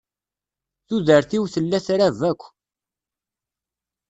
[0.87, 2.41] Tudert-iw tella trab akk.